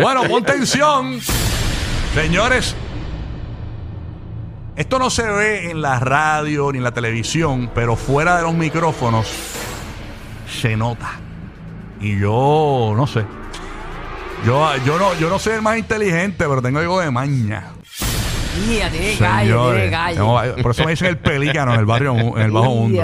[0.00, 1.20] Bueno, pon tensión.
[2.14, 2.74] Señores,
[4.76, 8.54] esto no se ve en la radio ni en la televisión, pero fuera de los
[8.54, 9.26] micrófonos
[10.60, 11.10] se nota.
[12.00, 13.24] Y yo no sé.
[14.46, 17.64] Yo, yo, no, yo no soy el más inteligente, pero tengo algo de maña.
[18.68, 20.56] Mía, tiene gallo, tiene gallo.
[20.62, 23.02] por eso me dicen el pelícano en el barrio, en el bajo mundo.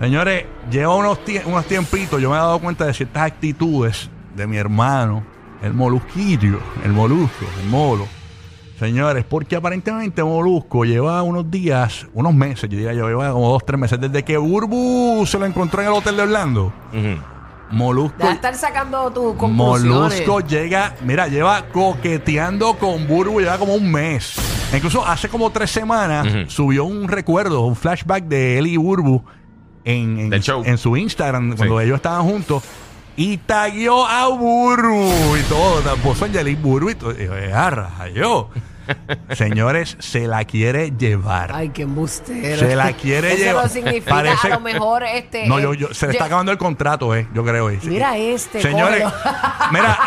[0.00, 4.46] Señores, lleva unos, tie- unos tiempitos, yo me he dado cuenta de ciertas actitudes de
[4.46, 5.24] mi hermano,
[5.66, 8.06] el molusquillo, el molusco, el molo.
[8.78, 13.64] Señores, porque aparentemente Molusco lleva unos días, unos meses, yo diría yo, lleva como dos,
[13.64, 16.72] tres meses, desde que Burbu se lo encontró en el hotel de Orlando.
[17.70, 19.84] Molusco, Deja de estar sacando tus conclusiones.
[20.20, 24.36] Molusco llega, mira, lleva coqueteando con Burbu, lleva como un mes.
[24.74, 29.24] Incluso hace como tres semanas subió un recuerdo, un flashback de él y Burbu
[29.84, 30.62] en, en, Del show.
[30.66, 31.84] en su Instagram cuando Sí.
[31.86, 32.62] ellos estaban juntos.
[33.16, 35.96] Y tagueó a Burbu y todo.
[35.96, 37.12] Puso Angelique Burbu y todo.
[37.12, 38.48] Y yo, "Eh, a rayo".
[39.34, 41.50] Señores, se la quiere llevar.
[41.52, 42.56] Ay, qué embustero.
[42.58, 43.64] Se la quiere Eso llevar.
[43.64, 45.46] no significa Parece- a lo mejor este.
[45.48, 47.26] No, yo, yo- se le está acabando el contrato, eh.
[47.34, 47.68] Yo creo.
[47.70, 47.80] eh.
[47.82, 49.34] Mira este, Señores, cógelo.
[49.72, 49.98] mira,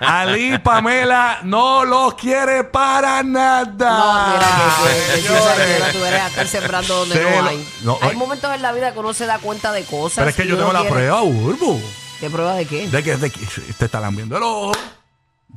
[0.00, 3.64] a- Ali Pamela no los quiere para nada.
[3.64, 4.46] No, mira
[4.84, 5.48] que, que, que Señores.
[5.56, 7.68] Pamela, tú eres a estar sembrando donde Se no lo- hay.
[7.82, 8.16] no, hay oye.
[8.16, 10.18] momentos en la vida que uno se da cuenta de cosas.
[10.18, 11.80] Pero es que y yo uno tengo la quiere- prueba, Burbu.
[12.20, 12.88] ¿Qué prueba de qué?
[12.88, 13.46] De que, de que
[13.78, 14.72] te está lambiendo el ojo.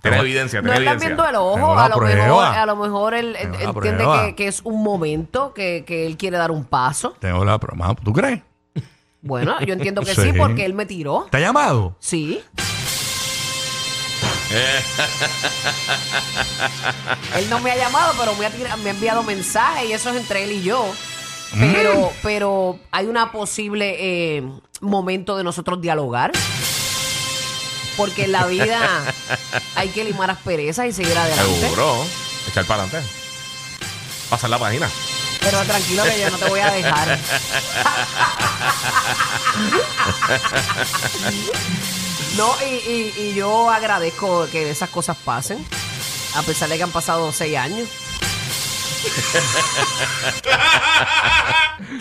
[0.02, 1.08] Tiene evidencia, No tiene estás evidencia.
[1.09, 2.23] viendo el Tengo ojo, la a lo, prueba.
[2.23, 4.25] mejor, a lo mejor él Tengo la entiende prueba.
[4.25, 7.16] que, que es un momento que, que él quiere dar un paso.
[7.20, 7.95] Tengo la prueba.
[8.03, 8.42] ¿Tú crees?
[9.22, 10.38] Bueno, yo entiendo que sí, Sí.
[10.38, 11.28] porque él me tiró.
[11.30, 11.95] ¿Te ha llamado?
[12.00, 12.42] Sí.
[17.38, 20.09] él no me ha llamado, pero me ha, tira- me ha enviado mensajes y eso
[20.09, 20.86] es entre él y yo.
[21.59, 22.13] Pero, Mm.
[22.23, 23.95] pero hay una posible
[24.37, 24.43] eh,
[24.81, 26.31] momento de nosotros dialogar.
[27.95, 29.03] Porque en la vida
[29.75, 31.59] hay que limar asperezas y seguir adelante.
[31.61, 32.05] Seguro.
[32.49, 33.07] Echar para adelante.
[34.29, 34.89] Pasar la página.
[35.41, 37.19] Pero tranquilo que yo no te voy a dejar.
[42.37, 45.63] No, y, y- y yo agradezco que esas cosas pasen,
[46.36, 47.87] a pesar de que han pasado seis años.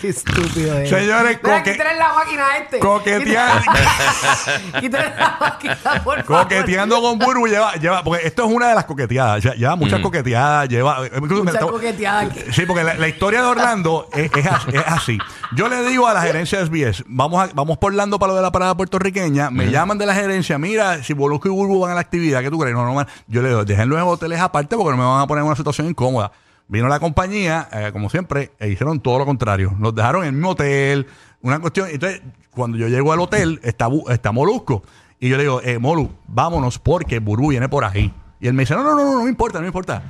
[0.01, 0.89] Qué estúpido es.
[0.89, 2.79] Señores, coque- quítale la máquina a este.
[2.79, 3.71] coqueteando,
[4.79, 6.23] Quítale la máquina, por favor.
[6.25, 9.43] coqueteando con Burbu lleva, lleva, porque esto es una de las coqueteadas.
[9.43, 11.05] Lle- Lleva muchas coqueteadas, lleva.
[11.15, 12.39] incluso- Mucha coqueteada aquí.
[12.51, 15.17] Sí, porque la, la historia de Orlando es, es as- es así.
[15.55, 18.35] Yo le digo a la gerencia de SBS, vamos, a- vamos por Orlando para lo
[18.37, 21.91] de la parada puertorriqueña, me llaman de la gerencia, mira, si Molusco y Burbu van
[21.91, 22.75] a la actividad, ¿qué tú crees?
[22.75, 25.41] No, no, yo le digo, déjenlos en hoteles aparte porque no me van a poner
[25.43, 26.31] en una situación incómoda.
[26.67, 29.73] Vino la compañía, eh, como siempre, e hicieron todo lo contrario.
[29.77, 31.07] Nos dejaron en el mismo hotel,
[31.41, 31.89] una cuestión.
[31.91, 34.83] Entonces, cuando yo llego al hotel, está, está Molusco.
[35.19, 38.13] Y yo le digo, eh, Molu, vámonos porque Burbu viene por ahí.
[38.39, 40.03] Y él me dice, no, no, no, no, no me importa, no importa.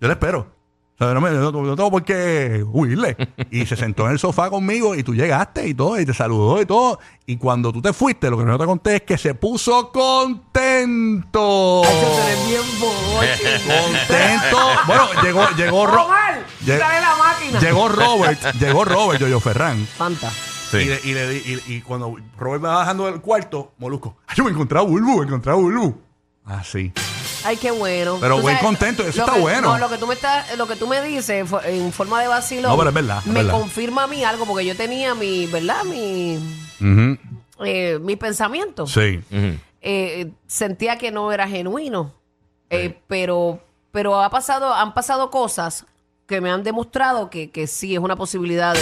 [0.00, 0.57] Yo le espero.
[1.00, 3.16] O sea, no, me- no- no tengo por qué huirle.
[3.52, 6.60] Y se sentó en el sofá conmigo y tú llegaste y todo, y te saludó
[6.60, 6.98] y todo.
[7.24, 11.82] Y cuando tú te fuiste, lo que no te conté es que se puso contento.
[11.84, 13.60] Ay, tú eres bien boche.
[13.68, 14.58] Contento.
[14.86, 17.60] Bueno, llegó, llegó, Ro- Omar, Lleg- la máquina.
[17.60, 19.86] llegó Robert, llegó Robert, yo, yo Ferran.
[19.86, 20.30] Fanta.
[20.70, 20.78] Sí.
[20.78, 24.34] Y, le- y, le y- y cuando Robert me va bajando del cuarto, Molusco, ay,
[24.36, 25.96] yo me encontré a Bulbu, me encontré a Bulbu.
[26.44, 26.92] Así.
[27.48, 28.18] Ay, qué bueno.
[28.20, 29.68] Pero Tú buen sabes, contento, eso lo está que- bueno.
[29.72, 32.28] No, lo que tú me estás, lo que tú me dices fo- en forma de
[32.28, 32.68] vacilo.
[32.68, 33.52] No, pero es verdad, es Me verdad.
[33.58, 35.82] confirma a mí algo porque yo tenía mi, ¿verdad?
[35.84, 36.36] Mi,
[36.80, 37.16] Ujú.
[37.64, 38.86] eh, mi pensamiento.
[38.86, 39.20] Sí.
[39.30, 39.58] Ujú.
[39.80, 42.12] Eh, sentía que no era genuino.
[42.70, 43.60] Eh, pero,
[43.92, 45.86] pero ha pasado, han pasado cosas
[46.26, 48.80] que me han demostrado que, que sí es una posibilidad de,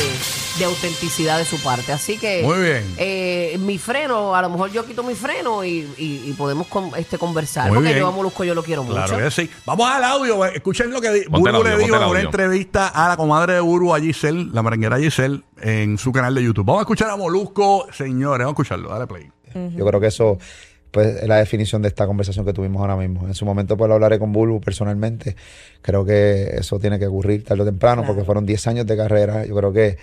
[0.58, 1.92] de autenticidad de su parte.
[1.92, 2.84] Así que Muy bien.
[2.98, 6.90] eh, mi freno, a lo mejor yo quito mi freno y, y- y podemos con-
[6.96, 7.68] este, conversar.
[7.68, 8.00] Muy porque bien.
[8.00, 9.24] yo a Molusco yo lo quiero Claro mucho.
[9.24, 9.50] que sí.
[9.64, 10.44] Vamos al audio.
[10.46, 13.94] eh, Escuchen lo que Burbu le dijo en una entrevista a la comadre de Burbu,
[13.94, 16.64] a Giselle, la merenguera Giselle, en su canal de YouTube.
[16.64, 18.44] Vamos a escuchar a Molusco, señores.
[18.44, 18.88] Vamos a escucharlo.
[18.90, 19.30] Dale play.
[19.74, 20.38] Yo creo que eso
[20.90, 23.26] pues, es la definición de esta conversación que tuvimos ahora mismo.
[23.26, 25.34] En su momento pues lo hablaré con Bulbu personalmente.
[25.82, 29.44] Creo que eso tiene que ocurrir tarde o temprano porque fueron 10 años de carrera.
[29.46, 29.96] Yo creo que...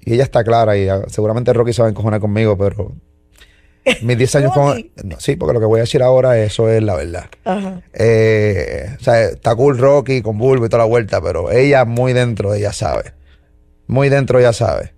[0.00, 2.92] Y ella está clara y ah, seguramente Rocky se va a encojonar conmigo, pero...
[4.02, 4.90] Mis 10 años con...
[5.04, 7.26] No, sí, porque lo que voy a decir ahora, eso es la verdad.
[7.44, 7.80] Ajá.
[7.92, 12.12] Eh, o sea, está cool Rocky con Bulbo y toda la vuelta, pero ella muy
[12.12, 13.14] dentro, ella sabe.
[13.86, 14.94] Muy dentro ella sabe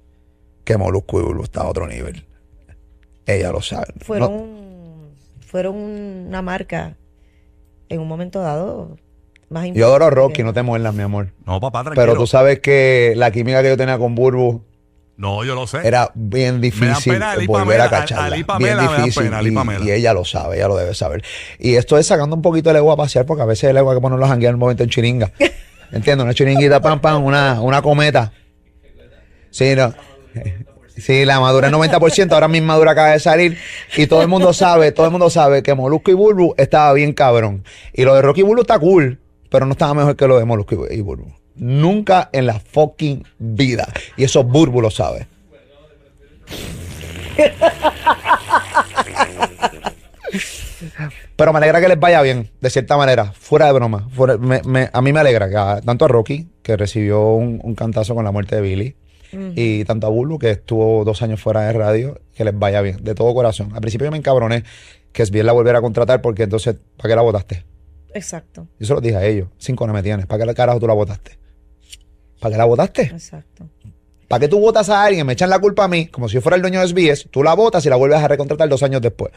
[0.65, 2.25] que Molusco y Bulbo están a otro nivel.
[3.27, 3.87] Ella lo sabe.
[4.01, 5.09] Fueron, No-
[5.47, 6.97] fueron una marca
[7.89, 8.97] en un momento dado
[9.49, 11.29] más yo adoro a Rocky, no te muerdas, mi amor.
[11.45, 12.07] No, papá, tranquilo.
[12.07, 14.65] Pero tú sabes que la química que yo tenía con Bulbo,
[15.23, 15.79] No, yo lo sé.
[15.85, 17.13] Era bien difícil
[17.47, 18.25] volver Pamela, a cacharla.
[18.25, 19.31] Ali bien Pamela me da difícil.
[19.31, 21.23] pena, y, ella lo sabe, ella lo debe saber.
[21.61, 23.93] Y esto es sacando un poquito el ego a pasear, porque a veces el ego
[23.93, 25.31] hay que ponerlo a janguear en un momento en chiringa.
[25.93, 26.25] ¿Entiendes?
[26.25, 28.33] Una chiringuita, pam, pam, una, una cometa.
[29.53, 29.95] Sí, no.
[30.97, 33.57] Sí, la madura es 90%, ahora mi madura acaba de salir
[33.97, 37.13] y todo el mundo sabe, todo el mundo sabe que Molusco y Bulbu estaba bien
[37.13, 37.63] cabrón.
[37.93, 40.45] Y lo de Rocky y Bulbu está cool, pero no estaba mejor que lo de
[40.45, 41.42] Molusco y y Bulbu.
[41.57, 43.87] Nunca en la fucking vida.
[44.17, 45.27] Y eso Bulbu lo sabe.
[51.37, 54.09] Pero me alegra que les vaya bien, de cierta manera, fuera de broma.
[54.11, 57.61] fuera- me- me- a mí me alegra que a- tanto a Rocky, que recibió un,
[57.63, 58.97] un cantazo con la muerte de Billy,
[59.55, 63.03] y tanto a Bulbo, que estuvo dos años fuera de radio, que les vaya bien,
[63.03, 63.71] de todo corazón.
[63.75, 64.63] Al principio yo me encabroné
[65.11, 67.65] que es bien la volviera a contratar porque entonces, ¿para qué la votaste?
[68.15, 70.79] Exacto, Yo se lo dije a ellos, cinco no me tienes, ¿para qué la carajo
[70.81, 71.39] tú la votaste?
[72.43, 73.03] ¿Para qué la votaste?
[73.03, 73.69] exacto.
[74.27, 76.41] ¿Para qué tú votas a alguien, me echan la culpa a mí, como si yo
[76.41, 79.01] fuera el dueño de SBS, tú la votas y la vuelves a recontratar dos años
[79.01, 79.33] después?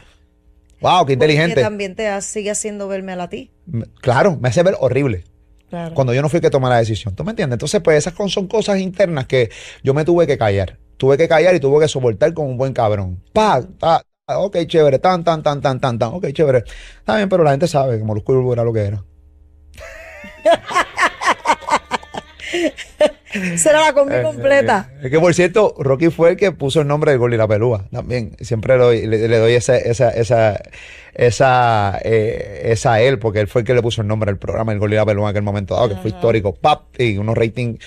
[0.80, 1.06] ¡Wow!
[1.06, 1.62] ¡Qué inteligente!
[1.62, 3.52] también te ha- sigue haciendo verme a la ti.
[3.66, 5.22] Me- Claro, me hace ver horrible.
[5.70, 5.94] Claro.
[5.94, 7.14] Cuando yo no fui el que tomé la decisión.
[7.14, 7.54] ¿Tú me entiendes?
[7.56, 9.50] Entonces, pues esas con- son cosas internas que
[9.84, 10.78] yo me tuve que callar.
[10.96, 13.22] Tuve que callar y tuve que soportar como un buen cabrón.
[13.32, 16.64] Pa, ta, ok, chévere, tan, tan, tan, tan, tan, tan, ok, chévere.
[16.98, 19.04] Está bien, pero la gente sabe que Molusco era lo que era.
[23.56, 24.90] Será la combi completa.
[25.02, 27.46] Es que, por cierto, Rocky fue el que puso el nombre del gol y la
[27.46, 27.84] pelúa.
[27.90, 30.60] También, siempre le doy, le, le doy esa, esa, esa,
[31.14, 34.38] esa, eh, esa a él, porque él fue el que le puso el nombre al
[34.38, 36.54] programa, el gol y la pelúa en aquel momento dado, que fue histórico.
[36.54, 37.78] Pap, y unos ratings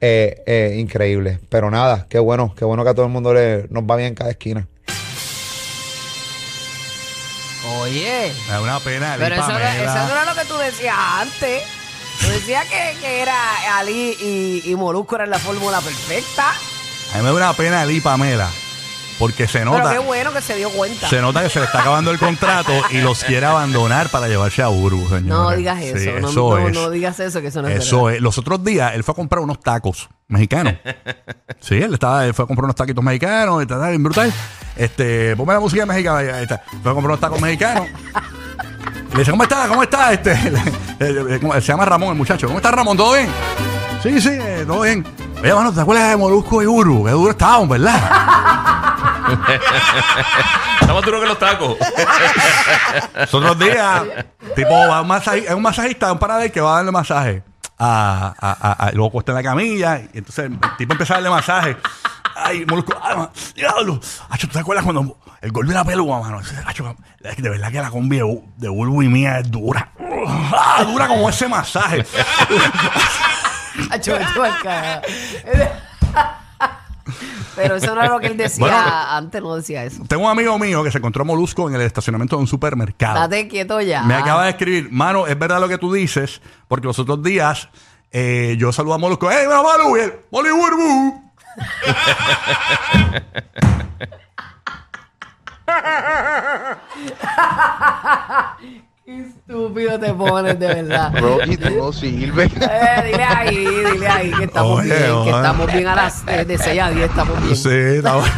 [0.00, 1.38] eh, eh, increíbles.
[1.48, 4.08] Pero nada, qué bueno, qué bueno que a todo el mundo le, nos va bien
[4.08, 4.66] en cada esquina.
[7.80, 8.32] Oye.
[8.48, 9.16] Da una pena.
[9.18, 11.62] Pero eso, no era lo que tú decías antes.
[12.20, 16.50] Tú decías que, que era Ali y, y Molusco eran la fórmula perfecta.
[17.14, 18.48] A mí me da una pena Ali Pamela.
[19.18, 21.08] Porque se Pero nota, qué bueno que se dio cuenta.
[21.08, 24.62] se nota que se le está acabando el contrato y los quiere abandonar para llevarse
[24.62, 25.22] a Burbu, señor.
[25.24, 25.98] no digas eso.
[25.98, 26.74] Sí, no, eso no, es.
[26.74, 28.16] no digas eso, que eso no es Eso verdad.
[28.16, 28.22] es.
[28.22, 30.74] Los otros días él fue a comprar unos tacos mexicanos.
[31.60, 34.30] sí, él estaba, él fue a comprar unos taquitos mexicanos, y tal, brutal.
[34.76, 36.62] Este, ponme la música mexicana, ahí está.
[36.82, 37.86] Fue a comprar unos tacos mexicanos.
[39.16, 39.66] Le dice, ¿cómo está?
[39.66, 40.12] ¿Cómo está?
[40.12, 40.34] Este,
[41.00, 42.46] le- ¿cómo- se llama Ramón, el muchacho.
[42.46, 42.96] ¿Cómo está Ramón?
[42.96, 43.28] ¿Todo bien?
[44.02, 45.04] Sí, sí, eh, todo bien.
[45.42, 47.04] Oye, mano, ¿te acuerdas de Molusco y Uru?
[47.04, 47.94] Qué duro estábamos, ¿verdad?
[50.80, 51.76] Está más duro que los tacos.
[53.16, 54.02] Los otros días,
[54.54, 57.42] tipo, va a un, masaji- es un masajista, un parador que va a darle masaje.
[57.78, 61.16] A, a, a- a- luego cuesta en la camilla y entonces el tipo empieza a
[61.16, 61.76] darle masaje.
[62.38, 63.98] Ay, molusco, ay, man, diablo.
[64.28, 66.40] Acho, ¿tú te acuerdas cuando el gol de la pelúa, mano?
[66.66, 69.90] Acho, de verdad que la combi de, Bu- de Bulbo y mía es dura.
[70.28, 72.04] Ah, dura como ese masaje.
[73.90, 74.12] Acho,
[74.62, 75.02] carajo.
[77.54, 78.78] Pero eso no era lo que él decía Bueno.
[79.10, 80.02] antes, no decía eso.
[80.06, 83.14] Tengo un amigo mío que se encontró molusco en el estacionamiento de un supermercado.
[83.20, 84.02] Date quieto ya.
[84.02, 87.68] Me acaba de escribir, mano, es verdad lo que tú dices, porque los otros días
[88.10, 89.96] eh, yo saludo a Molusco, ¡Ey, mira, Malu!
[89.96, 90.14] Y él.
[99.04, 101.12] Qué estúpido te pones, de verdad.
[101.20, 102.50] Rocky, tú no sirves.
[102.60, 103.56] Eh, dile ahí,
[103.92, 105.30] dile ahí que estamos Oye, bien, que oye.
[105.30, 107.56] estamos bien a las eh, de 6 a 10, estamos bien.
[107.56, 108.34] Sí, está bueno.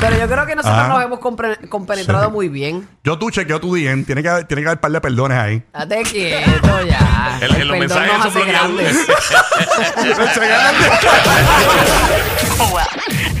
[0.00, 0.88] Pero yo creo que nosotros Ah.
[0.88, 2.32] nos hemos compre- compenetrado Sí.
[2.32, 2.88] muy bien.
[3.04, 5.62] Yo tú chequeo tu DM, tiene que, tiene que haber un par de perdones ahí.
[5.72, 7.38] Date quieto ya.
[7.40, 8.76] En- en los perdón mensajes nos esos hace bloqueados.
[8.76, 9.06] grandes.